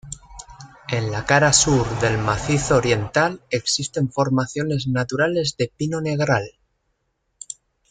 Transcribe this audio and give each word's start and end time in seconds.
En 0.99 1.11
la 1.15 1.19
cara 1.31 1.51
sur 1.53 1.85
del 1.99 2.17
macizo 2.17 2.75
oriental 2.77 3.39
existen 3.51 4.11
formaciones 4.11 4.87
naturales 4.87 5.55
de 5.57 5.71
pino 5.77 6.01
negral. 6.01 6.49